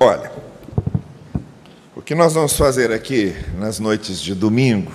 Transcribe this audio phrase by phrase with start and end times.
[0.00, 0.30] Olha,
[1.96, 4.92] o que nós vamos fazer aqui nas noites de domingo,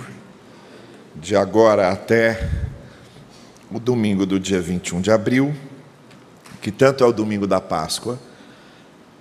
[1.14, 2.48] de agora até
[3.70, 5.54] o domingo do dia 21 de abril,
[6.62, 8.18] que tanto é o domingo da Páscoa,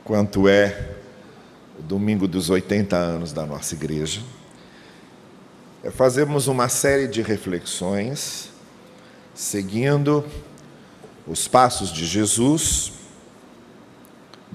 [0.05, 0.91] quanto é
[1.77, 4.21] o domingo dos 80 anos da nossa igreja,
[5.83, 8.47] é fazermos uma série de reflexões,
[9.35, 10.23] seguindo
[11.27, 13.02] os passos de Jesus,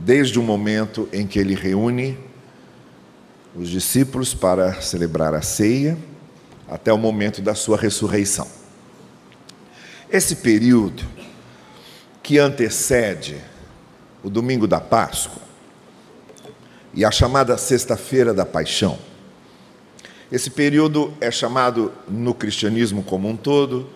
[0.05, 2.19] desde o momento em que ele reúne
[3.55, 5.99] os discípulos para celebrar a ceia,
[6.69, 8.47] até o momento da sua ressurreição.
[10.11, 11.03] Esse período
[12.23, 13.37] que antecede
[14.23, 15.43] o domingo da Páscoa
[16.95, 18.99] e a chamada Sexta-feira da Paixão,
[20.31, 23.89] esse período é chamado no cristianismo como um todo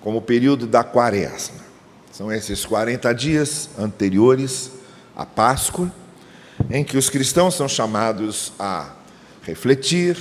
[0.00, 1.62] como o período da Quaresma.
[2.12, 4.70] São esses 40 dias anteriores
[5.16, 5.90] à Páscoa,
[6.70, 8.92] em que os cristãos são chamados a
[9.42, 10.16] refletir,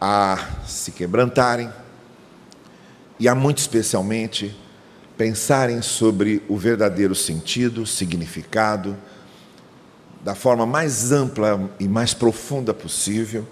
[0.00, 1.70] a se quebrantarem
[3.18, 4.54] e a muito especialmente
[5.16, 8.96] pensarem sobre o verdadeiro sentido, significado,
[10.22, 13.46] da forma mais ampla e mais profunda possível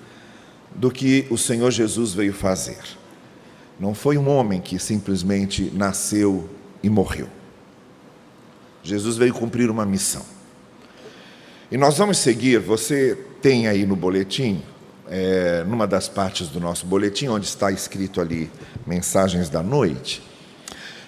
[0.75, 2.81] do que o Senhor Jesus veio fazer.
[3.79, 6.49] Não foi um homem que simplesmente nasceu
[6.83, 7.29] e morreu.
[8.85, 10.23] Jesus veio cumprir uma missão.
[11.73, 14.63] E nós vamos seguir, você tem aí no boletim,
[15.09, 18.51] é, numa das partes do nosso boletim, onde está escrito ali
[18.87, 20.23] mensagens da noite,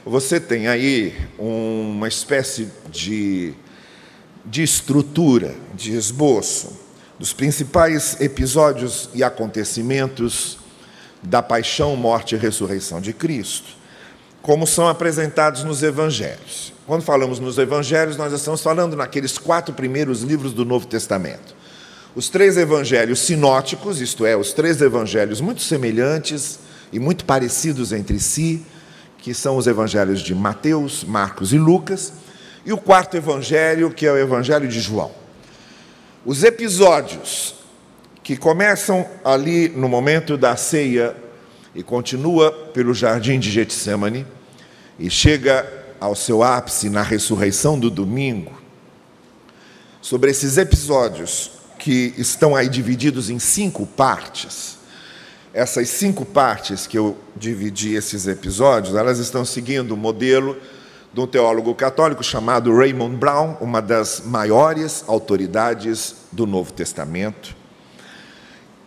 [0.05, 3.53] você tem aí uma espécie de,
[4.45, 6.79] de estrutura, de esboço,
[7.19, 10.59] dos principais episódios e acontecimentos
[11.23, 13.76] da paixão, morte e ressurreição de Cristo,
[14.47, 16.72] como são apresentados nos evangelhos.
[16.86, 21.52] Quando falamos nos evangelhos, nós estamos falando naqueles quatro primeiros livros do Novo Testamento.
[22.14, 26.61] Os três evangelhos sinóticos, isto é, os três evangelhos muito semelhantes
[26.92, 28.64] e muito parecidos entre si,
[29.18, 32.12] que são os evangelhos de Mateus, Marcos e Lucas,
[32.64, 35.11] e o quarto evangelho, que é o evangelho de João.
[36.24, 37.56] Os episódios
[38.23, 41.17] que começam ali no momento da ceia
[41.74, 44.36] e continua pelo jardim de Getsemane
[44.98, 45.67] e chega
[46.01, 48.52] ao seu ápice na ressurreição do domingo.
[50.01, 54.77] Sobre esses episódios que estão aí divididos em cinco partes,
[55.52, 60.56] essas cinco partes que eu dividi esses episódios, elas estão seguindo o modelo
[61.12, 67.56] de um teólogo católico chamado Raymond Brown, uma das maiores autoridades do Novo Testamento.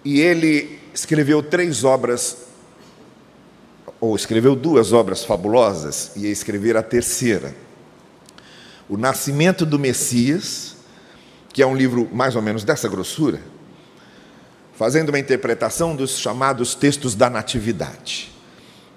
[0.05, 2.37] E ele escreveu três obras,
[3.99, 7.53] ou escreveu duas obras fabulosas, e ia escrever a terceira.
[8.87, 10.75] O Nascimento do Messias,
[11.51, 13.41] que é um livro mais ou menos dessa grossura,
[14.73, 18.31] fazendo uma interpretação dos chamados textos da Natividade.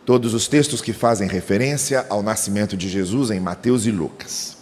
[0.07, 4.57] Todos os textos que fazem referência ao nascimento de Jesus em Mateus e Lucas.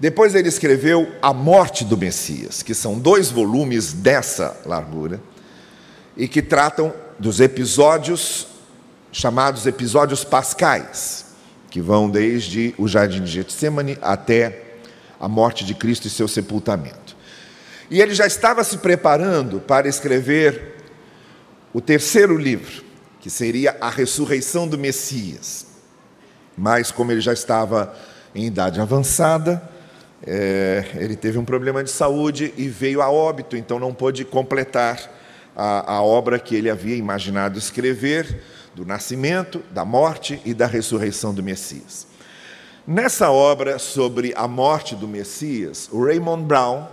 [0.00, 5.20] Depois ele escreveu A Morte do Messias, que são dois volumes dessa largura
[6.16, 8.53] e que tratam dos episódios
[9.14, 11.26] chamados episódios pascais,
[11.70, 14.74] que vão desde o jardim de Getsemane até
[15.20, 17.16] a morte de Cristo e seu sepultamento.
[17.88, 20.78] E ele já estava se preparando para escrever
[21.72, 22.82] o terceiro livro,
[23.20, 25.66] que seria a ressurreição do Messias.
[26.58, 27.94] Mas, como ele já estava
[28.34, 29.62] em idade avançada,
[30.26, 34.98] é, ele teve um problema de saúde e veio a óbito, então não pôde completar
[35.54, 38.42] a, a obra que ele havia imaginado escrever,
[38.74, 42.06] do nascimento, da morte e da ressurreição do Messias.
[42.86, 46.86] Nessa obra sobre a morte do Messias, o Raymond Brown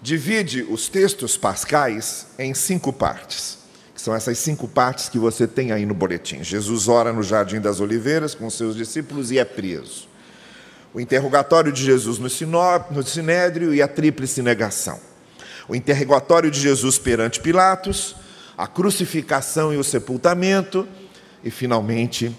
[0.00, 3.62] divide os textos pascais em cinco partes
[4.02, 6.42] são essas cinco partes que você tem aí no boletim.
[6.42, 10.08] Jesus ora no Jardim das Oliveiras com seus discípulos e é preso.
[10.92, 12.28] O interrogatório de Jesus no,
[12.90, 14.98] no Sinédrio e a tríplice negação.
[15.68, 18.16] O interrogatório de Jesus perante Pilatos,
[18.58, 20.86] a crucificação e o sepultamento,
[21.44, 22.34] e finalmente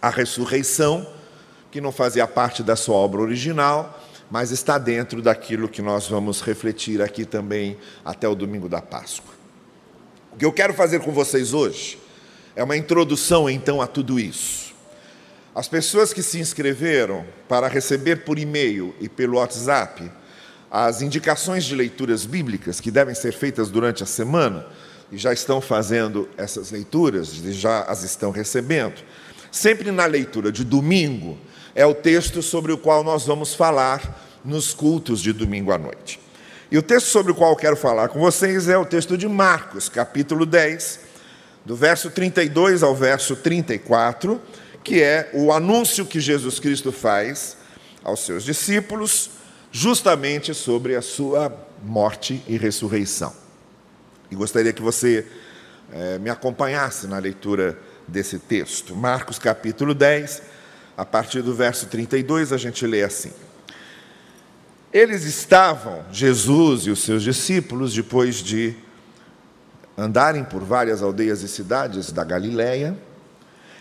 [0.00, 1.06] a ressurreição,
[1.70, 4.00] que não fazia parte da sua obra original,
[4.30, 9.32] mas está dentro daquilo que nós vamos refletir aqui também até o domingo da Páscoa.
[10.32, 11.98] O que eu quero fazer com vocês hoje
[12.56, 14.74] é uma introdução então a tudo isso.
[15.54, 20.10] As pessoas que se inscreveram para receber por e-mail e pelo WhatsApp
[20.70, 24.66] as indicações de leituras bíblicas que devem ser feitas durante a semana,
[25.10, 29.02] e já estão fazendo essas leituras, já as estão recebendo.
[29.50, 31.38] Sempre na leitura de domingo
[31.74, 36.20] é o texto sobre o qual nós vamos falar nos cultos de domingo à noite.
[36.70, 39.88] E o texto sobre o qual quero falar com vocês é o texto de Marcos,
[39.88, 41.00] capítulo 10,
[41.64, 44.40] do verso 32 ao verso 34,
[44.82, 47.56] que é o anúncio que Jesus Cristo faz
[48.02, 49.30] aos seus discípulos,
[49.72, 51.52] justamente sobre a sua
[51.82, 53.43] morte e ressurreição.
[54.34, 55.24] E gostaria que você
[55.92, 57.78] é, me acompanhasse na leitura
[58.08, 58.96] desse texto.
[58.96, 60.42] Marcos capítulo 10,
[60.96, 63.30] a partir do verso 32, a gente lê assim.
[64.92, 68.74] Eles estavam, Jesus e os seus discípulos, depois de
[69.96, 72.98] andarem por várias aldeias e cidades da Galiléia,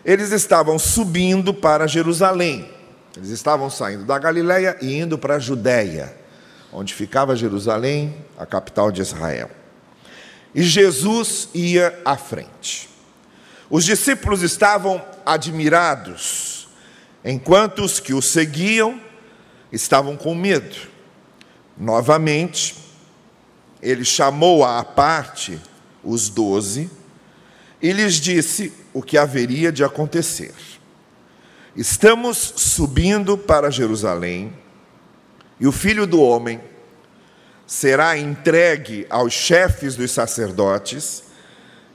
[0.05, 2.69] eles estavam subindo para Jerusalém.
[3.17, 6.15] Eles estavam saindo da Galiléia e indo para a Judéia,
[6.71, 9.62] onde ficava Jerusalém, a capital de Israel.
[10.53, 12.89] E Jesus ia à frente.
[13.69, 16.67] Os discípulos estavam admirados,
[17.25, 19.01] enquanto os que o seguiam
[19.71, 20.75] estavam com medo.
[21.77, 22.75] Novamente,
[23.81, 25.59] ele chamou à parte
[26.03, 26.89] os doze
[27.81, 30.53] e lhes disse o que haveria de acontecer.
[31.75, 34.53] Estamos subindo para Jerusalém
[35.59, 36.61] e o filho do homem
[37.65, 41.23] será entregue aos chefes dos sacerdotes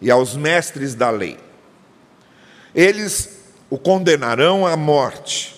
[0.00, 1.38] e aos mestres da lei.
[2.74, 3.38] Eles
[3.70, 5.56] o condenarão à morte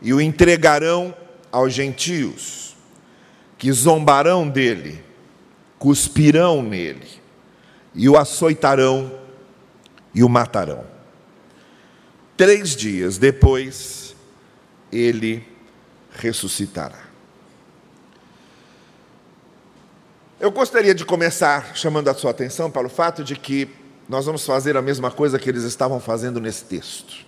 [0.00, 1.14] e o entregarão
[1.50, 2.76] aos gentios
[3.58, 5.02] que zombarão dele,
[5.78, 7.08] cuspirão nele,
[7.94, 9.18] e o açoitarão
[10.14, 10.84] e o matarão.
[12.36, 14.14] Três dias depois,
[14.92, 15.46] ele
[16.12, 17.05] ressuscitará.
[20.38, 23.70] Eu gostaria de começar chamando a sua atenção para o fato de que
[24.06, 27.24] nós vamos fazer a mesma coisa que eles estavam fazendo nesse texto.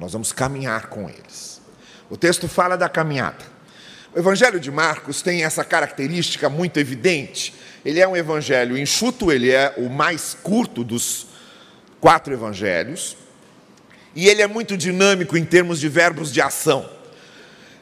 [0.00, 1.60] Nós vamos caminhar com eles.
[2.08, 3.44] O texto fala da caminhada.
[4.14, 7.52] O Evangelho de Marcos tem essa característica muito evidente.
[7.84, 11.26] Ele é um evangelho enxuto, ele é o mais curto dos
[12.00, 13.18] quatro evangelhos,
[14.14, 16.88] e ele é muito dinâmico em termos de verbos de ação.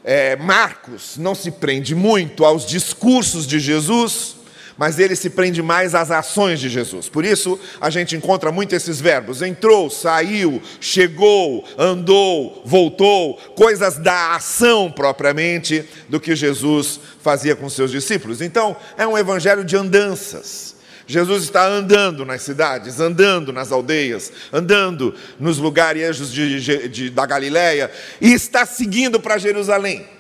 [0.03, 4.43] É, Marcos não se prende muito aos discursos de Jesus,
[4.77, 7.09] mas ele se prende mais às ações de Jesus.
[7.09, 14.35] Por isso, a gente encontra muito esses verbos: entrou, saiu, chegou, andou, voltou, coisas da
[14.35, 18.41] ação propriamente do que Jesus fazia com seus discípulos.
[18.41, 20.75] Então, é um evangelho de andanças.
[21.07, 27.27] Jesus está andando nas cidades, andando nas aldeias, andando nos lugares de, de, de, da
[27.27, 30.14] Galiléia e está seguindo para Jerusalém.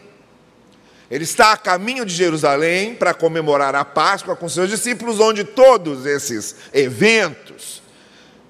[1.14, 6.06] Ele está a caminho de Jerusalém para comemorar a Páscoa com seus discípulos, onde todos
[6.06, 7.80] esses eventos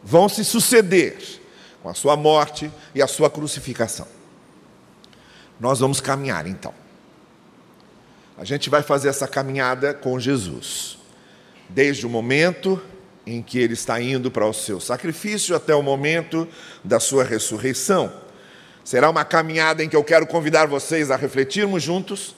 [0.02, 1.18] vão se suceder
[1.82, 4.08] com a sua morte e a sua crucificação.
[5.60, 6.72] Nós vamos caminhar então.
[8.38, 10.96] A gente vai fazer essa caminhada com Jesus,
[11.68, 12.80] desde o momento
[13.26, 16.48] em que ele está indo para o seu sacrifício até o momento
[16.82, 18.10] da sua ressurreição.
[18.82, 22.34] Será uma caminhada em que eu quero convidar vocês a refletirmos juntos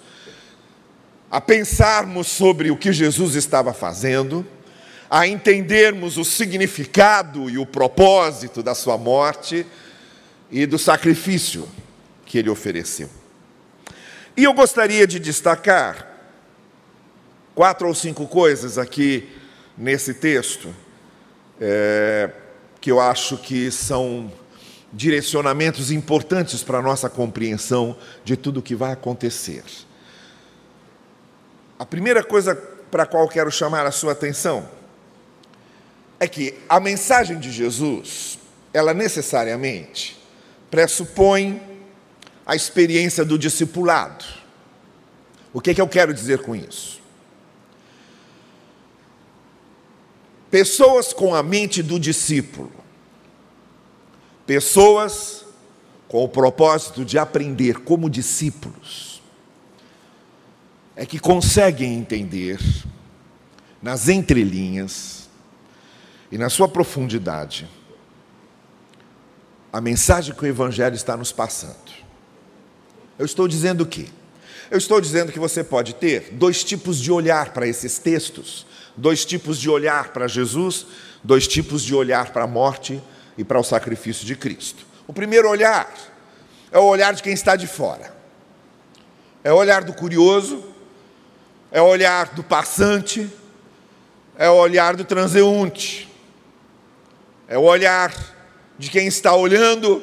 [1.31, 4.47] a pensarmos sobre o que Jesus estava fazendo,
[5.11, 9.67] a entendermos o significado e o propósito da sua morte
[10.51, 11.69] e do sacrifício
[12.25, 13.09] que ele ofereceu.
[14.37, 16.07] E eu gostaria de destacar
[17.55, 19.29] quatro ou cinco coisas aqui
[19.77, 20.75] nesse texto,
[21.61, 22.31] é,
[22.81, 24.31] que eu acho que são
[24.93, 29.65] direcionamentos importantes para a nossa compreensão de tudo o que vai acontecer.
[31.79, 32.55] A primeira coisa
[32.91, 34.69] para a qual quero chamar a sua atenção
[36.19, 38.39] é que a mensagem de Jesus,
[38.73, 40.17] ela necessariamente
[40.71, 41.61] pressupõe
[42.47, 44.25] a experiência do discipulado.
[45.53, 47.01] O que, é que eu quero dizer com isso?
[50.51, 52.73] Pessoas com a mente do discípulo,
[54.47, 55.45] pessoas
[56.09, 59.16] com o propósito de aprender como discípulos,
[60.97, 62.59] é que conseguem entender,
[63.83, 65.29] nas entrelinhas
[66.33, 67.69] e na sua profundidade,
[69.71, 71.77] a mensagem que o Evangelho está nos passando.
[73.19, 74.07] Eu estou dizendo o quê?
[74.71, 79.25] Eu estou dizendo que você pode ter dois tipos de olhar para esses textos, dois
[79.25, 80.87] tipos de olhar para Jesus,
[81.23, 83.01] dois tipos de olhar para a morte
[83.37, 84.87] e para o sacrifício de Cristo.
[85.07, 85.93] O primeiro olhar
[86.73, 88.13] é o olhar de quem está de fora,
[89.45, 90.76] é o olhar do curioso,
[91.77, 93.31] é o olhar do passante,
[94.39, 96.11] é o olhar do transeunte,
[97.47, 98.15] é o olhar
[98.79, 100.03] de quem está olhando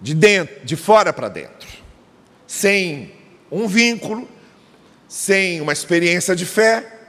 [0.00, 1.68] de dentro, de fora para dentro,
[2.48, 3.14] sem
[3.48, 4.28] um vínculo,
[5.06, 7.00] sem uma experiência de fé,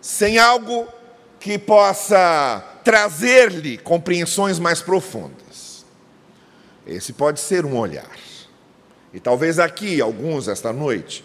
[0.00, 0.88] sem algo
[1.38, 5.84] que possa trazer-lhe compreensões mais profundas.
[6.86, 8.16] Esse pode ser um olhar.
[9.12, 11.22] E talvez aqui, alguns esta noite,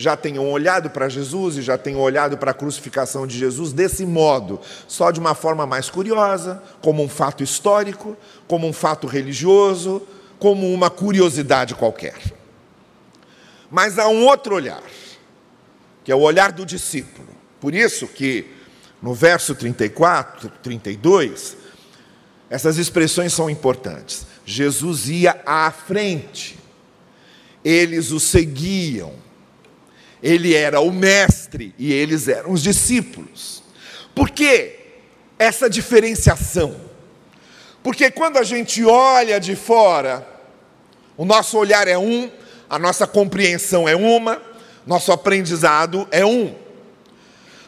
[0.00, 4.06] já tenham olhado para Jesus e já tenham olhado para a crucificação de Jesus desse
[4.06, 8.16] modo, só de uma forma mais curiosa, como um fato histórico,
[8.48, 10.00] como um fato religioso,
[10.38, 12.16] como uma curiosidade qualquer.
[13.70, 14.82] Mas há um outro olhar,
[16.02, 17.28] que é o olhar do discípulo.
[17.60, 18.46] Por isso que
[19.02, 21.58] no verso 34, 32,
[22.48, 24.26] essas expressões são importantes.
[24.46, 26.58] Jesus ia à frente,
[27.62, 29.12] eles o seguiam,
[30.22, 33.62] ele era o mestre e eles eram os discípulos.
[34.14, 34.76] Por que
[35.38, 36.76] essa diferenciação?
[37.82, 40.26] Porque quando a gente olha de fora,
[41.16, 42.30] o nosso olhar é um,
[42.68, 44.40] a nossa compreensão é uma,
[44.86, 46.54] nosso aprendizado é um.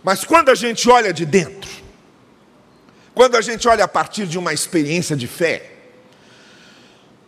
[0.02, 1.70] Mas quando a gente olha de dentro,
[3.14, 5.70] quando a gente olha a partir de uma experiência de fé,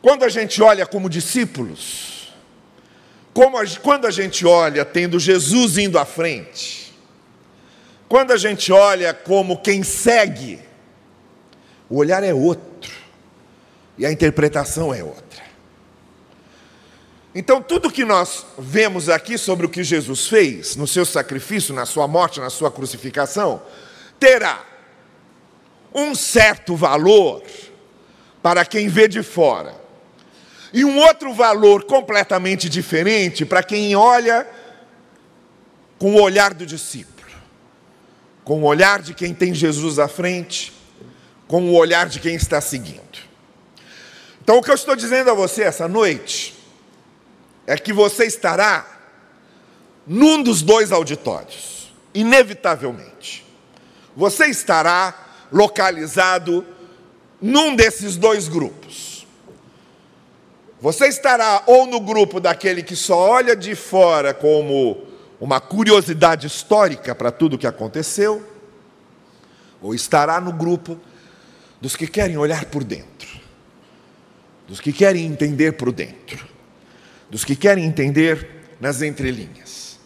[0.02, 2.13] quando a gente olha como discípulos,
[3.42, 6.94] a, quando a gente olha tendo Jesus indo à frente,
[8.08, 10.60] quando a gente olha como quem segue,
[11.88, 12.92] o olhar é outro
[13.98, 15.42] e a interpretação é outra.
[17.34, 21.84] Então, tudo que nós vemos aqui sobre o que Jesus fez no seu sacrifício, na
[21.84, 23.60] sua morte, na sua crucificação,
[24.20, 24.64] terá
[25.92, 27.42] um certo valor
[28.40, 29.74] para quem vê de fora,
[30.74, 34.44] e um outro valor completamente diferente para quem olha
[36.00, 37.30] com o olhar do discípulo,
[38.42, 40.72] com o olhar de quem tem Jesus à frente,
[41.46, 43.00] com o olhar de quem está seguindo.
[44.42, 46.56] Então, o que eu estou dizendo a você essa noite
[47.68, 48.84] é que você estará
[50.04, 53.46] num dos dois auditórios, inevitavelmente.
[54.16, 56.66] Você estará localizado
[57.40, 59.13] num desses dois grupos.
[60.84, 65.06] Você estará ou no grupo daquele que só olha de fora como
[65.40, 68.44] uma curiosidade histórica para tudo o que aconteceu,
[69.80, 71.00] ou estará no grupo
[71.80, 73.40] dos que querem olhar por dentro,
[74.68, 76.54] dos que querem entender por dentro
[77.34, 78.48] dos que querem entender
[78.80, 79.98] nas entrelinhas,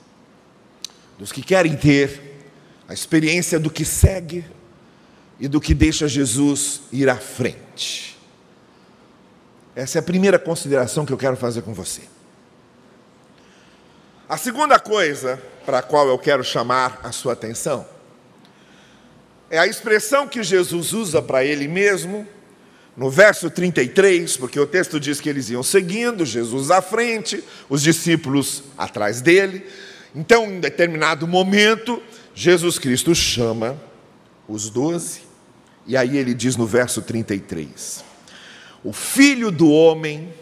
[1.19, 2.39] dos que querem ter
[2.89, 4.47] a experiência do que segue
[5.39, 8.08] e do que deixa Jesus ir à frente.
[9.79, 12.01] Essa é a primeira consideração que eu quero fazer com você.
[14.29, 17.87] A segunda coisa para a qual eu quero chamar a sua atenção
[19.49, 22.27] é a expressão que Jesus usa para ele mesmo
[22.97, 27.81] no verso 33, porque o texto diz que eles iam seguindo, Jesus à frente, os
[27.81, 29.65] discípulos atrás dele.
[30.13, 32.03] Então, em determinado momento,
[32.35, 33.81] Jesus Cristo chama
[34.49, 35.21] os doze,
[35.87, 38.08] e aí ele diz no verso 33:
[38.85, 40.33] O filho do homem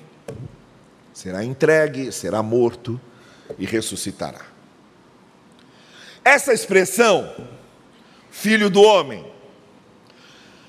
[1.12, 3.00] será entregue, será morto
[3.58, 4.42] e ressuscitará.
[6.24, 7.34] Essa expressão,
[8.30, 9.24] filho do homem,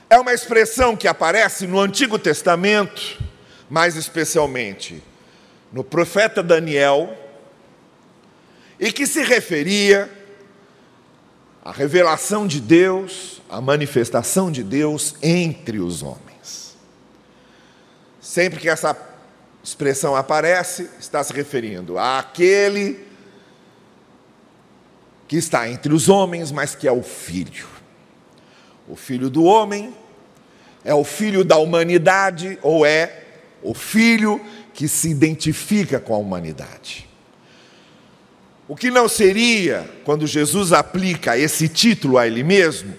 [0.09, 3.21] é uma expressão que aparece no Antigo Testamento,
[3.69, 5.03] mais especialmente
[5.71, 7.17] no profeta Daniel,
[8.79, 10.09] e que se referia
[11.65, 16.26] à revelação de Deus, à manifestação de Deus entre os homens.
[18.37, 18.95] Sempre que essa
[19.63, 23.03] expressão aparece, está se referindo àquele
[25.27, 27.65] que está entre os homens, mas que é o Filho.
[28.87, 29.91] O filho do homem
[30.85, 33.23] é o filho da humanidade ou é
[33.63, 34.39] o filho
[34.71, 37.09] que se identifica com a humanidade.
[38.67, 42.93] O que não seria, quando Jesus aplica esse título a ele mesmo,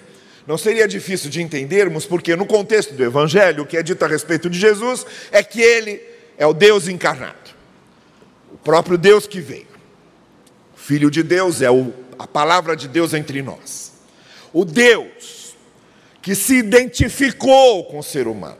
[0.49, 4.07] não seria difícil de entendermos, porque no contexto do Evangelho, o que é dito a
[4.07, 6.01] respeito de Jesus é que ele
[6.39, 7.51] é o Deus encarnado,
[8.51, 9.67] o próprio Deus que veio.
[10.75, 13.93] O Filho de Deus é o, a palavra de Deus entre nós.
[14.51, 15.55] O Deus
[16.19, 18.57] que se identificou com o ser humano.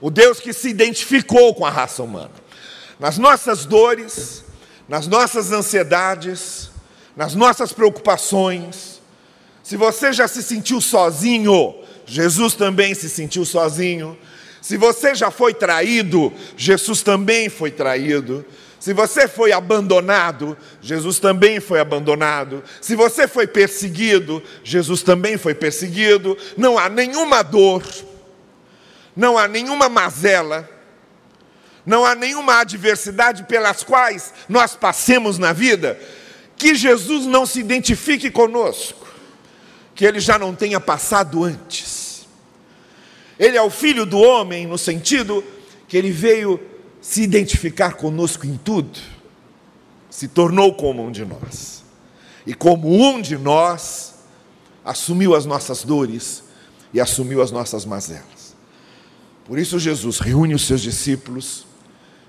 [0.00, 2.32] O Deus que se identificou com a raça humana.
[2.98, 4.42] Nas nossas dores,
[4.88, 6.70] nas nossas ansiedades,
[7.14, 8.95] nas nossas preocupações.
[9.66, 11.74] Se você já se sentiu sozinho,
[12.06, 14.16] Jesus também se sentiu sozinho.
[14.62, 18.44] Se você já foi traído, Jesus também foi traído.
[18.78, 22.62] Se você foi abandonado, Jesus também foi abandonado.
[22.80, 26.38] Se você foi perseguido, Jesus também foi perseguido.
[26.56, 27.82] Não há nenhuma dor,
[29.16, 30.70] não há nenhuma mazela,
[31.84, 35.98] não há nenhuma adversidade pelas quais nós passemos na vida
[36.56, 39.05] que Jesus não se identifique conosco.
[39.96, 42.26] Que ele já não tenha passado antes.
[43.38, 45.42] Ele é o filho do homem no sentido
[45.88, 46.60] que ele veio
[47.00, 48.98] se identificar conosco em tudo,
[50.10, 51.82] se tornou como um de nós.
[52.46, 54.14] E como um de nós,
[54.84, 56.44] assumiu as nossas dores
[56.92, 58.54] e assumiu as nossas mazelas.
[59.46, 61.66] Por isso Jesus reúne os seus discípulos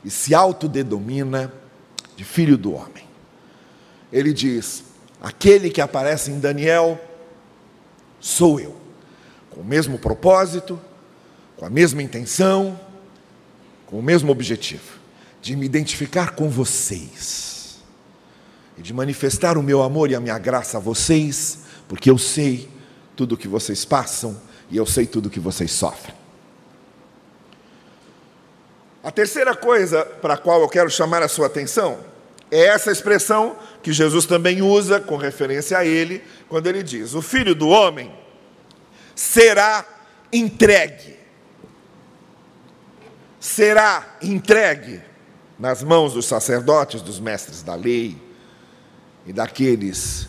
[0.05, 1.51] e se autodenomina
[2.15, 3.03] de filho do homem.
[4.11, 4.83] Ele diz:
[5.21, 6.99] aquele que aparece em Daniel
[8.19, 8.75] sou eu,
[9.49, 10.79] com o mesmo propósito,
[11.55, 12.79] com a mesma intenção,
[13.85, 14.97] com o mesmo objetivo,
[15.41, 17.79] de me identificar com vocês
[18.77, 22.69] e de manifestar o meu amor e a minha graça a vocês, porque eu sei
[23.15, 26.15] tudo o que vocês passam e eu sei tudo o que vocês sofrem.
[29.03, 31.97] A terceira coisa para a qual eu quero chamar a sua atenção
[32.51, 37.21] é essa expressão que Jesus também usa com referência a ele, quando ele diz: O
[37.21, 38.11] filho do homem
[39.15, 39.85] será
[40.31, 41.17] entregue.
[43.39, 45.01] Será entregue
[45.57, 48.17] nas mãos dos sacerdotes, dos mestres da lei
[49.25, 50.27] e daqueles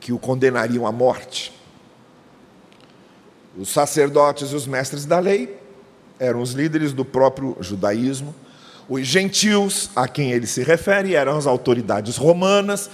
[0.00, 1.52] que o condenariam à morte.
[3.56, 5.58] Os sacerdotes e os mestres da lei
[6.18, 8.34] eram os líderes do próprio judaísmo.
[8.88, 12.88] Os gentios, a quem ele se refere, eram as autoridades romanas.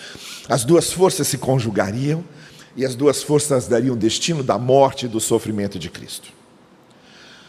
[0.48, 2.24] As duas forças se conjugariam
[2.76, 6.28] e as duas forças dariam destino da morte e do sofrimento de Cristo.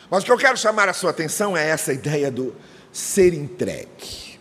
[0.10, 2.56] Mas o que eu quero chamar a sua atenção é essa ideia do
[2.92, 4.40] ser entregue.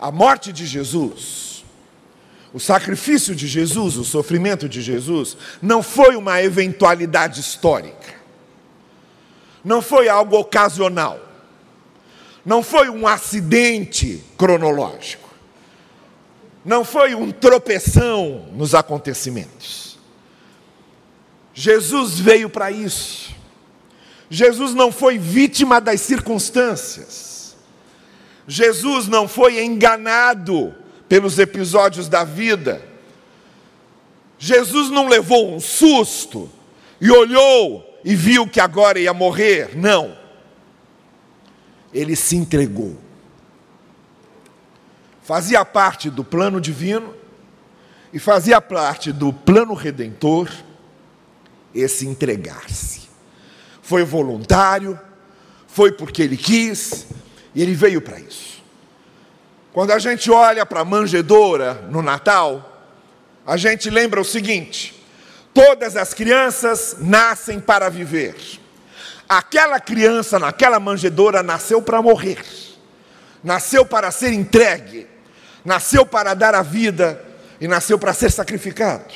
[0.00, 1.64] A morte de Jesus,
[2.52, 8.18] o sacrifício de Jesus, o sofrimento de Jesus, não foi uma eventualidade histórica
[9.64, 11.20] não foi algo ocasional,
[12.44, 15.27] não foi um acidente cronológico,
[16.68, 19.98] não foi um tropeção nos acontecimentos.
[21.54, 23.34] Jesus veio para isso.
[24.28, 27.56] Jesus não foi vítima das circunstâncias.
[28.46, 30.74] Jesus não foi enganado
[31.08, 32.82] pelos episódios da vida.
[34.38, 36.50] Jesus não levou um susto
[37.00, 39.74] e olhou e viu que agora ia morrer.
[39.74, 40.14] Não.
[41.94, 43.07] Ele se entregou.
[45.28, 47.14] Fazia parte do plano divino
[48.14, 50.48] e fazia parte do plano redentor
[51.74, 53.10] esse entregar-se.
[53.82, 54.98] Foi voluntário,
[55.66, 57.08] foi porque ele quis
[57.54, 58.64] e ele veio para isso.
[59.70, 62.88] Quando a gente olha para a manjedoura no Natal,
[63.46, 64.98] a gente lembra o seguinte:
[65.52, 68.34] Todas as crianças nascem para viver.
[69.28, 72.42] Aquela criança naquela manjedoura nasceu para morrer,
[73.44, 75.17] nasceu para ser entregue,
[75.68, 77.22] nasceu para dar a vida
[77.60, 79.12] e nasceu para ser sacrificado.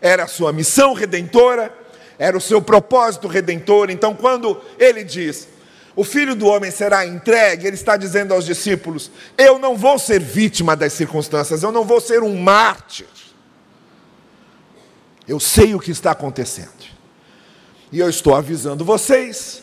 [0.00, 1.72] Era a sua missão redentora,
[2.18, 3.90] era o seu propósito redentor.
[3.90, 5.46] Então, quando ele diz:
[5.94, 10.18] o filho do homem será entregue, ele está dizendo aos discípulos: eu não vou ser
[10.18, 13.06] vítima das circunstâncias, eu não vou ser um mártir.
[15.28, 16.90] Eu sei o que está acontecendo.
[17.92, 19.62] E eu estou avisando vocês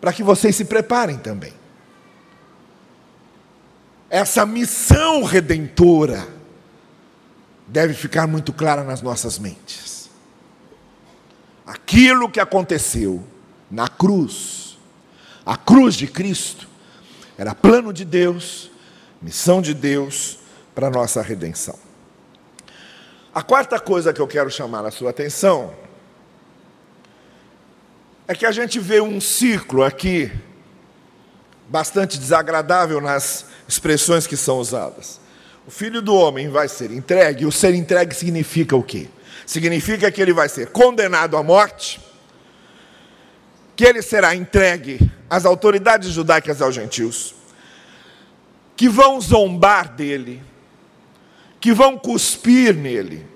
[0.00, 1.54] para que vocês se preparem também.
[4.10, 6.26] Essa missão redentora
[7.66, 10.08] deve ficar muito clara nas nossas mentes.
[11.66, 13.22] Aquilo que aconteceu
[13.70, 14.78] na cruz,
[15.44, 16.66] a cruz de Cristo,
[17.36, 18.70] era plano de Deus,
[19.20, 20.38] missão de Deus
[20.74, 21.78] para a nossa redenção.
[23.34, 25.74] A quarta coisa que eu quero chamar a sua atenção
[28.26, 30.32] é que a gente vê um ciclo aqui
[31.68, 35.20] bastante desagradável nas expressões que são usadas.
[35.66, 39.08] O filho do homem vai ser entregue, o ser entregue significa o quê?
[39.44, 42.00] Significa que ele vai ser condenado à morte,
[43.76, 47.34] que ele será entregue às autoridades judaicas e aos gentios,
[48.74, 50.42] que vão zombar dele,
[51.60, 53.26] que vão cuspir nele,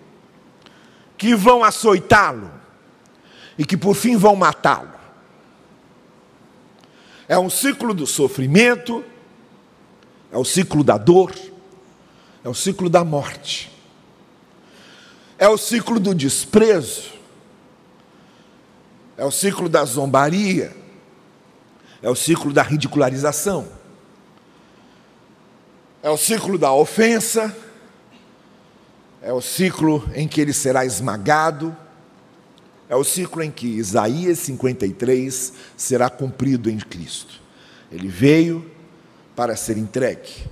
[1.18, 2.50] que vão açoitá-lo
[3.58, 5.01] e que por fim vão matá-lo.
[7.28, 9.04] É um ciclo do sofrimento,
[10.30, 11.32] é o ciclo da dor,
[12.44, 13.70] é o ciclo da morte,
[15.38, 17.12] é o ciclo do desprezo,
[19.16, 20.74] é o ciclo da zombaria,
[22.02, 23.68] é o ciclo da ridicularização,
[26.02, 27.56] é o ciclo da ofensa,
[29.20, 31.76] é o ciclo em que ele será esmagado,
[32.92, 37.40] é o ciclo em que Isaías 53 será cumprido em Cristo.
[37.90, 38.70] Ele veio
[39.34, 40.44] para ser entregue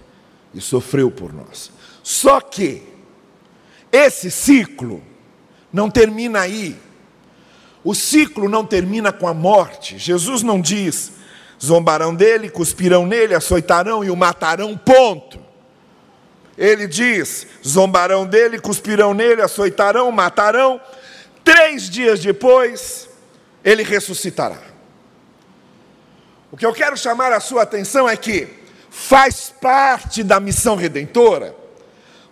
[0.55, 1.71] e sofreu por nós.
[2.03, 2.83] Só que
[3.93, 5.03] esse ciclo
[5.71, 6.79] não termina aí.
[7.85, 9.99] O ciclo não termina com a morte.
[9.99, 11.13] Jesus não diz:
[11.63, 15.39] zombarão dele, cuspirão nele, açoitarão e o matarão, ponto.
[16.57, 20.81] Ele diz: zombarão dele, cuspirão nele, açoitarão, matarão.
[21.45, 23.09] Três dias depois,
[23.65, 24.61] ele ressuscitará.
[26.51, 28.49] O que eu quero chamar a sua atenção é que
[28.91, 31.55] faz parte da missão redentora,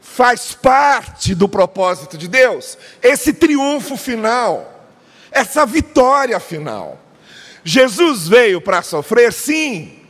[0.01, 4.91] faz parte do propósito de Deus, esse triunfo final,
[5.31, 7.01] essa vitória final.
[7.63, 10.01] Jesus veio para sofrer, sim.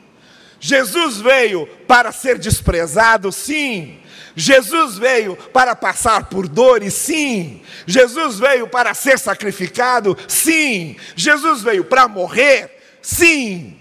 [0.60, 4.00] Jesus veio para ser desprezado, sim.
[4.38, 7.60] Jesus veio para passar por dores, sim.
[7.84, 10.94] Jesus veio para ser sacrificado, sim.
[11.16, 12.70] Jesus veio para morrer,
[13.02, 13.76] sim.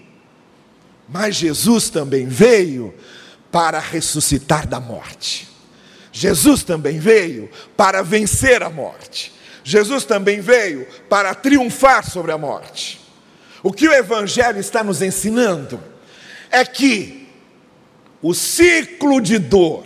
[1.08, 2.92] Mas Jesus também veio
[3.52, 5.48] para ressuscitar da morte.
[6.10, 9.32] Jesus também veio para vencer a morte.
[9.62, 13.00] Jesus também veio para triunfar sobre a morte.
[13.62, 15.80] O que o Evangelho está nos ensinando
[16.50, 17.28] é que
[18.20, 19.84] o ciclo de dor,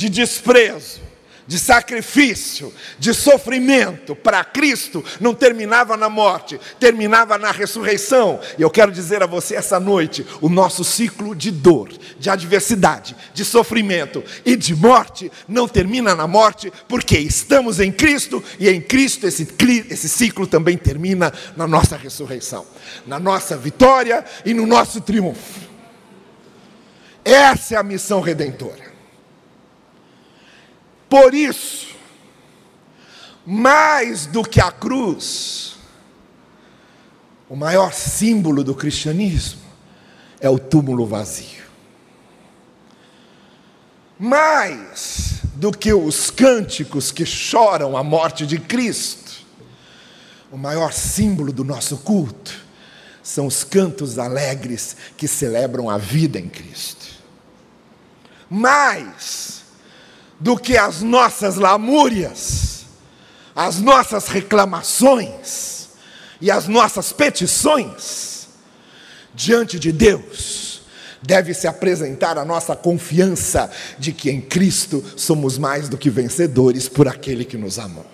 [0.00, 0.98] de desprezo,
[1.46, 8.40] de sacrifício, de sofrimento para Cristo não terminava na morte, terminava na ressurreição.
[8.58, 13.14] E eu quero dizer a você essa noite: o nosso ciclo de dor, de adversidade,
[13.34, 18.80] de sofrimento e de morte não termina na morte, porque estamos em Cristo e em
[18.80, 19.46] Cristo esse,
[19.90, 22.64] esse ciclo também termina na nossa ressurreição,
[23.06, 25.68] na nossa vitória e no nosso triunfo.
[27.22, 28.89] Essa é a missão redentora.
[31.10, 31.88] Por isso,
[33.44, 35.74] mais do que a cruz,
[37.48, 39.60] o maior símbolo do cristianismo
[40.40, 41.64] é o túmulo vazio.
[44.16, 49.44] Mais do que os cânticos que choram a morte de Cristo,
[50.52, 52.54] o maior símbolo do nosso culto
[53.20, 57.06] são os cantos alegres que celebram a vida em Cristo.
[58.48, 59.59] Mais
[60.40, 62.86] do que as nossas lamúrias,
[63.54, 65.90] as nossas reclamações
[66.40, 68.48] e as nossas petições
[69.34, 70.80] diante de Deus.
[71.22, 76.88] Deve se apresentar a nossa confiança de que em Cristo somos mais do que vencedores
[76.88, 78.06] por aquele que nos amou.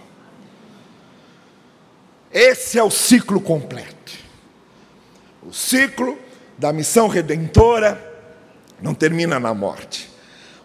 [2.32, 4.12] Esse é o ciclo completo.
[5.44, 6.18] O ciclo
[6.58, 8.02] da missão redentora
[8.82, 10.15] não termina na morte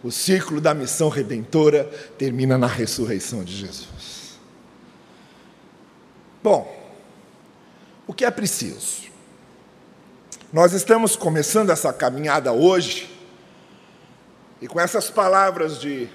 [0.04, 1.86] o ciclo da missão redentora
[2.18, 4.40] termina na ressurreição de Jesus.
[6.44, 6.76] Bom,
[8.08, 9.10] o que é preciso?
[10.52, 13.10] Nós estamos começando essa caminhada hoje,
[14.62, 16.10] e com essas palavras de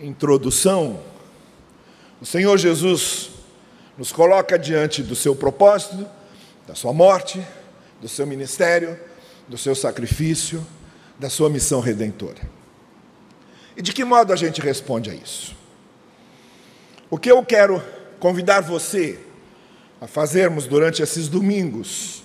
[0.00, 1.00] introdução,
[2.20, 3.30] o Senhor Jesus
[3.96, 6.08] nos coloca diante do seu propósito,
[6.66, 7.44] da sua morte,
[8.00, 8.98] do seu ministério,
[9.48, 10.64] do seu sacrifício,
[11.18, 12.57] da sua missão redentora.
[13.78, 15.56] E de que modo a gente responde a isso?
[17.08, 17.80] O que eu quero
[18.18, 19.20] convidar você
[20.00, 22.24] a fazermos durante esses domingos,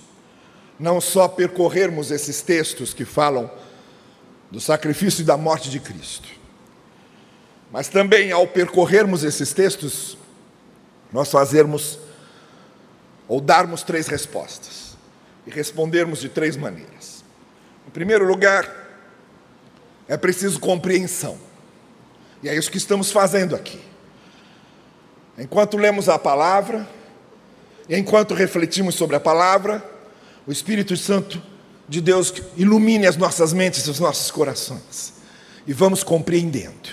[0.80, 3.48] não só percorrermos esses textos que falam
[4.50, 6.28] do sacrifício e da morte de Cristo,
[7.70, 10.18] mas também ao percorrermos esses textos,
[11.12, 12.00] nós fazermos
[13.28, 14.96] ou darmos três respostas
[15.46, 17.22] e respondermos de três maneiras.
[17.86, 18.83] Em primeiro lugar,
[20.08, 21.38] é preciso compreensão.
[22.42, 23.80] E é isso que estamos fazendo aqui.
[25.38, 26.86] Enquanto lemos a palavra,
[27.88, 29.82] e enquanto refletimos sobre a palavra,
[30.46, 31.42] o Espírito Santo
[31.88, 35.14] de Deus ilumine as nossas mentes e os nossos corações.
[35.66, 36.90] E vamos compreendendo,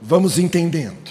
[0.00, 1.10] vamos entendendo,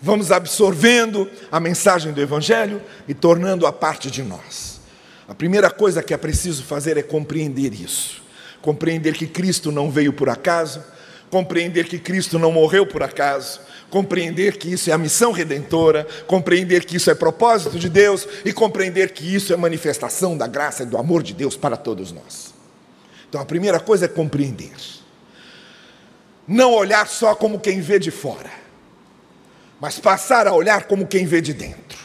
[0.00, 4.80] vamos absorvendo a mensagem do Evangelho e tornando-a parte de nós.
[5.28, 8.29] A primeira coisa que é preciso fazer é compreender isso
[8.62, 10.82] compreender que Cristo não veio por acaso,
[11.30, 16.84] compreender que Cristo não morreu por acaso, compreender que isso é a missão redentora, compreender
[16.84, 20.86] que isso é propósito de Deus e compreender que isso é manifestação da graça e
[20.86, 22.54] do amor de Deus para todos nós.
[23.28, 24.72] Então a primeira coisa é compreender.
[26.46, 28.50] Não olhar só como quem vê de fora,
[29.80, 31.98] mas passar a olhar como quem vê de dentro.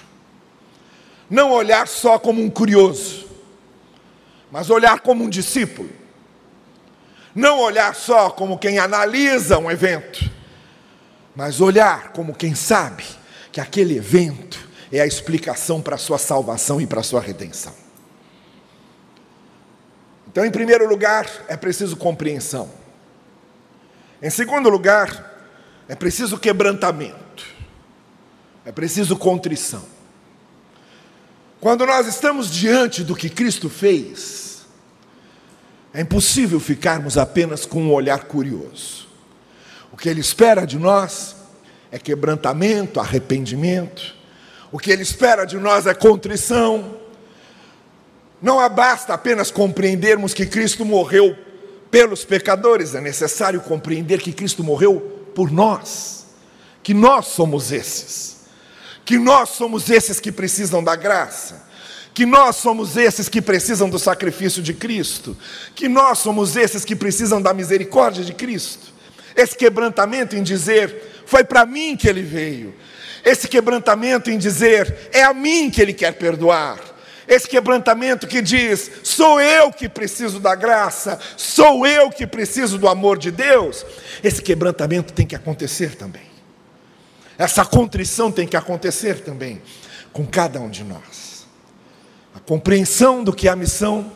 [1.28, 3.28] Não olhar só como um curioso,
[4.52, 5.90] mas olhar como um discípulo
[7.36, 10.32] não olhar só como quem analisa um evento,
[11.36, 13.04] mas olhar como quem sabe
[13.52, 14.58] que aquele evento
[14.92, 17.74] é a explicação para a sua salvação e para a sua redenção.
[20.28, 22.70] Então, em primeiro lugar, é preciso compreensão.
[24.22, 25.34] Em segundo lugar,
[25.88, 27.46] é preciso quebrantamento.
[28.66, 29.84] É preciso contrição.
[31.62, 34.55] Quando nós estamos diante do que Cristo fez,
[35.96, 39.08] é impossível ficarmos apenas com um olhar curioso.
[39.94, 41.38] O que Ele espera de nós
[41.90, 44.14] é quebrantamento, arrependimento.
[44.74, 46.98] O que Ele espera de nós é contrição.
[48.42, 51.34] Não basta apenas compreendermos que Cristo morreu
[51.90, 55.00] pelos pecadores, é necessário compreender que Cristo morreu
[55.34, 56.26] por nós,
[56.84, 58.42] que nós somos esses,
[59.06, 61.64] que nós somos esses que precisam da graça,
[62.16, 65.38] que nós somos esses que precisam do sacrifício de Cristo,
[65.76, 68.92] que nós somos esses que precisam da misericórdia de Cristo.
[69.36, 72.74] Esse quebrantamento em dizer, foi para mim que ele veio.
[73.24, 76.96] Esse quebrantamento em dizer, é a mim que ele quer perdoar
[77.28, 82.88] esse quebrantamento que diz: sou eu que preciso da graça, sou eu que preciso do
[82.88, 83.86] amor de Deus.
[84.24, 86.24] Esse quebrantamento tem que acontecer também.
[87.38, 89.62] Essa contrição tem que acontecer também
[90.14, 91.25] com cada um de nós.
[92.46, 94.12] Compreensão do que é a missão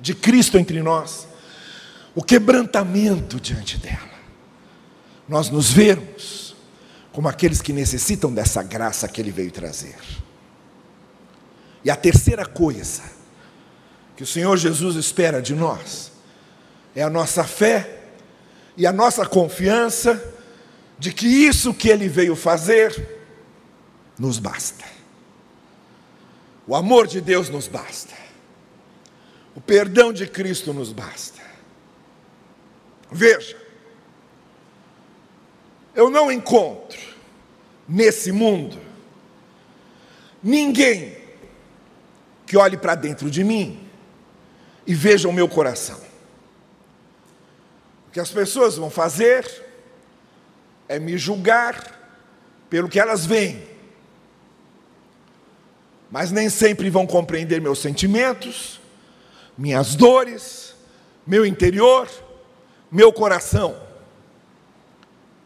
[0.00, 1.26] de Cristo entre nós,
[2.14, 4.16] o quebrantamento diante dela.
[5.28, 6.54] Nós nos vermos
[7.12, 9.96] como aqueles que necessitam dessa graça que Ele veio trazer.
[11.84, 13.02] E a terceira coisa
[14.16, 16.12] que o Senhor Jesus espera de nós
[16.94, 18.04] é a nossa fé
[18.76, 20.22] e a nossa confiança
[20.98, 23.18] de que isso que Ele veio fazer
[24.18, 24.95] nos basta.
[26.66, 28.14] O amor de Deus nos basta.
[29.54, 31.40] O perdão de Cristo nos basta.
[33.10, 33.56] Veja,
[35.94, 37.00] eu não encontro
[37.88, 38.78] nesse mundo
[40.42, 41.16] ninguém
[42.46, 43.88] que olhe para dentro de mim
[44.86, 46.00] e veja o meu coração.
[48.08, 49.64] O que as pessoas vão fazer
[50.88, 51.96] é me julgar
[52.70, 53.62] pelo que elas veem,
[56.10, 58.80] mas nem sempre vão compreender meus sentimentos,
[59.56, 60.74] minhas dores,
[61.26, 62.08] meu interior,
[62.90, 63.80] meu coração.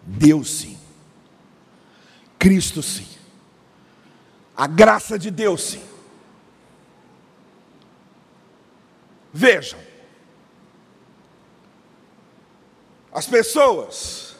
[0.02, 0.78] Deus sim,
[2.38, 3.06] Cristo sim,
[4.56, 5.82] a graça de Deus sim.
[9.32, 9.78] Vejam,
[13.12, 14.36] as pessoas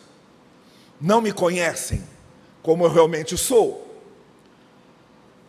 [1.00, 2.04] não me conhecem
[2.62, 3.89] como eu realmente sou.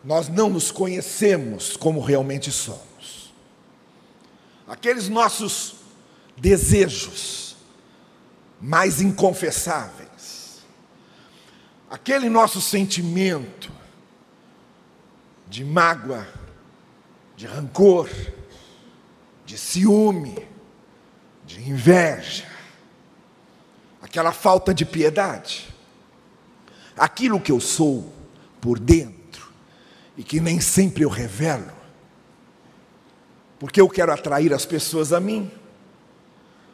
[0.04, 3.32] Nós não nos conhecemos como realmente somos.
[4.66, 5.76] Aqueles nossos
[6.36, 7.56] desejos
[8.60, 10.62] mais inconfessáveis,
[11.90, 13.70] aquele nosso sentimento
[15.48, 16.26] de mágoa,
[17.36, 18.08] de rancor,
[19.44, 20.48] de ciúme,
[21.44, 22.46] de inveja,
[24.00, 25.68] aquela falta de piedade,
[26.96, 28.12] aquilo que eu sou
[28.60, 29.21] por dentro
[30.16, 31.70] e que nem sempre eu revelo,
[33.58, 35.50] porque eu quero atrair as pessoas a mim,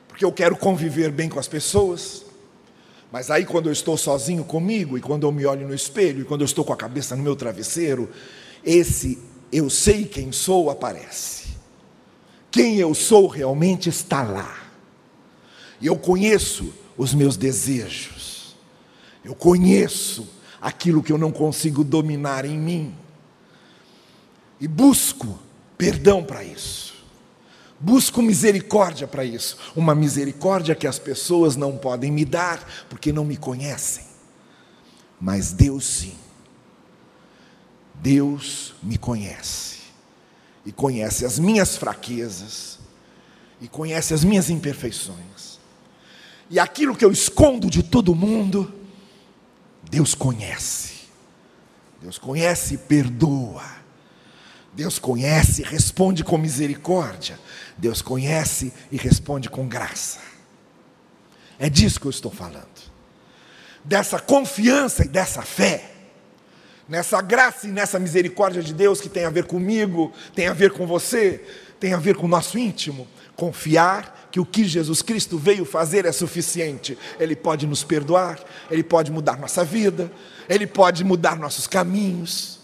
[0.06, 2.24] porque eu quero conviver bem com as pessoas.
[3.10, 6.24] Mas aí, quando eu estou sozinho comigo, e quando eu me olho no espelho, e
[6.24, 8.10] quando eu estou com a cabeça no meu travesseiro,
[8.64, 9.18] esse
[9.50, 11.38] eu sei quem sou aparece
[12.50, 14.68] quem eu sou realmente está lá.
[15.80, 18.56] E eu conheço os meus desejos.
[19.24, 20.28] Eu conheço
[20.60, 22.94] aquilo que eu não consigo dominar em mim.
[24.60, 25.38] E busco
[25.76, 26.94] perdão para isso.
[27.80, 29.56] Busco misericórdia para isso.
[29.76, 34.04] Uma misericórdia que as pessoas não podem me dar porque não me conhecem.
[35.20, 36.14] Mas Deus sim.
[37.94, 39.78] Deus me conhece
[40.68, 42.78] e conhece as minhas fraquezas,
[43.58, 45.58] e conhece as minhas imperfeições,
[46.50, 48.70] e aquilo que eu escondo de todo mundo,
[49.90, 51.08] Deus conhece.
[52.02, 53.77] Deus conhece e perdoa.
[54.78, 57.36] Deus conhece responde com misericórdia.
[57.76, 60.20] Deus conhece e responde com graça.
[61.58, 62.68] É disso que eu estou falando.
[63.84, 65.96] Dessa confiança e dessa fé
[66.88, 70.72] nessa graça e nessa misericórdia de Deus que tem a ver comigo, tem a ver
[70.72, 71.44] com você,
[71.78, 73.06] tem a ver com o nosso íntimo.
[73.36, 76.96] Confiar que o que Jesus Cristo veio fazer é suficiente.
[77.20, 80.10] Ele pode nos perdoar, ele pode mudar nossa vida,
[80.48, 82.57] ele pode mudar nossos caminhos.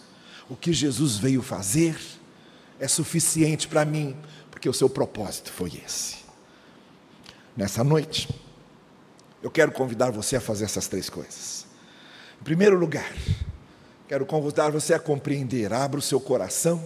[0.49, 1.99] O que Jesus veio fazer
[2.79, 4.17] é suficiente para mim,
[4.51, 6.19] porque o seu propósito foi esse.
[7.57, 8.29] Nessa noite,
[9.43, 11.67] eu quero convidar você a fazer essas três coisas.
[12.41, 13.13] Em primeiro lugar,
[14.09, 15.73] Quero convidar você a compreender.
[15.73, 16.83] Abra o seu coração,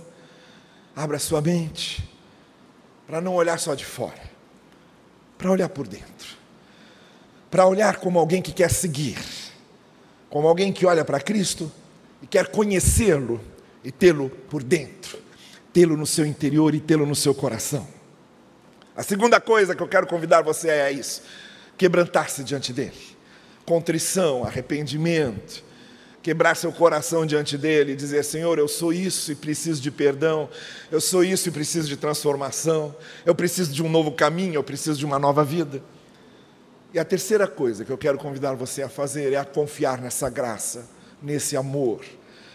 [0.95, 2.09] abra a sua mente,
[3.07, 4.23] para não olhar só de fora,
[5.37, 6.37] para olhar por dentro,
[7.51, 9.19] para olhar como alguém que quer seguir,
[10.31, 11.71] como alguém que olha para Cristo
[12.23, 13.41] e quer conhecê-lo
[13.85, 15.19] e tê-lo por dentro,
[15.73, 17.87] tê-lo no seu interior e tê-lo no seu coração.
[18.97, 21.23] A segunda coisa que eu quero convidar você é isso:
[21.77, 23.17] quebrantar-se diante dele.
[23.65, 25.63] Contrição, arrependimento,
[26.23, 30.49] quebrar seu coração diante dele e dizer: Senhor, eu sou isso e preciso de perdão,
[30.91, 34.99] eu sou isso e preciso de transformação, eu preciso de um novo caminho, eu preciso
[34.99, 35.81] de uma nova vida.
[36.93, 40.29] E a terceira coisa que eu quero convidar você a fazer é a confiar nessa
[40.29, 40.89] graça,
[41.23, 42.05] nesse amor,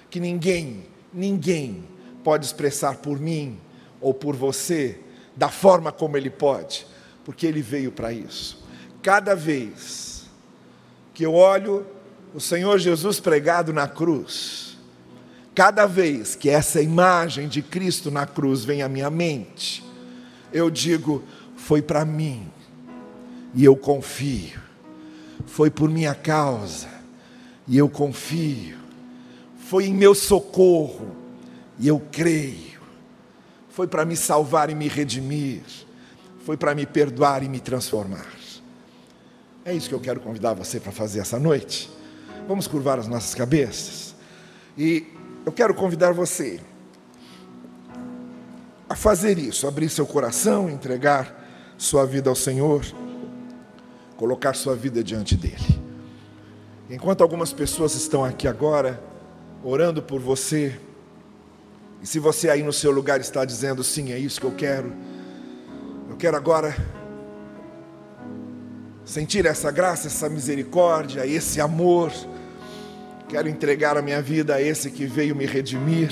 [0.10, 1.84] que ninguém, ninguém
[2.24, 3.58] pode expressar por mim
[4.00, 5.00] ou por você
[5.36, 6.86] da forma como ele pode,
[7.26, 8.64] porque ele veio para isso.
[9.02, 10.26] Cada vez
[11.14, 11.86] que eu olho
[12.34, 14.78] o Senhor Jesus pregado na cruz,
[15.54, 19.84] cada vez que essa imagem de Cristo na cruz vem à minha mente,
[20.52, 21.24] eu digo:
[21.56, 22.52] foi para mim,
[23.54, 24.60] e eu confio,
[25.46, 26.88] foi por minha causa,
[27.68, 28.78] e eu confio,
[29.58, 31.16] foi em meu socorro,
[31.80, 32.80] e eu creio,
[33.70, 35.62] foi para me salvar e me redimir,
[36.46, 38.28] foi para me perdoar e me transformar.
[39.66, 41.90] É isso que eu quero convidar você para fazer essa noite.
[42.48, 44.14] Vamos curvar as nossas cabeças.
[44.78, 45.08] E
[45.46, 46.60] eu quero convidar você
[48.90, 52.86] a fazer isso, abrir seu coração, entregar sua vida ao Senhor,
[54.18, 55.83] colocar sua vida diante dele.
[56.90, 59.02] Enquanto algumas pessoas estão aqui agora
[59.64, 60.78] orando por você,
[62.02, 64.92] e se você aí no seu lugar está dizendo sim, é isso que eu quero,
[66.10, 66.76] eu quero agora
[69.06, 72.12] sentir essa graça, essa misericórdia, esse amor.
[73.30, 76.12] Quero entregar a minha vida a esse que veio me redimir.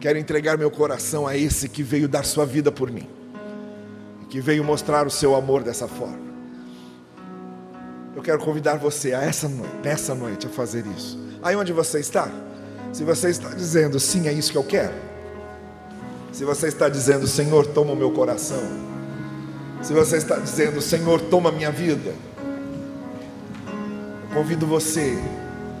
[0.00, 3.08] Quero entregar meu coração a esse que veio dar sua vida por mim.
[4.30, 6.23] Que veio mostrar o seu amor dessa forma.
[8.14, 11.18] Eu quero convidar você a essa noite, nessa noite a fazer isso.
[11.42, 12.30] Aí onde você está?
[12.92, 14.94] Se você está dizendo sim, é isso que eu quero.
[16.32, 18.94] Se você está dizendo, Senhor, toma o meu coração
[19.84, 22.14] se você está dizendo, Senhor, toma minha vida,
[24.22, 25.18] eu convido você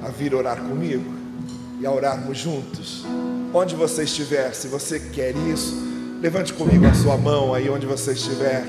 [0.02, 1.10] a vir orar comigo
[1.80, 3.02] e a orarmos juntos.
[3.54, 5.74] Onde você estiver, se você quer isso,
[6.20, 8.66] levante comigo a sua mão aí onde você estiver.